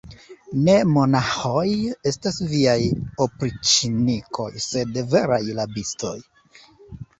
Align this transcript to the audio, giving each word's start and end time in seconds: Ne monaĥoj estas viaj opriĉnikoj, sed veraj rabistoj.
Ne 0.69 0.73
monaĥoj 0.93 1.65
estas 2.13 2.39
viaj 2.55 2.75
opriĉnikoj, 3.27 4.49
sed 4.71 5.01
veraj 5.15 5.41
rabistoj. 5.63 6.17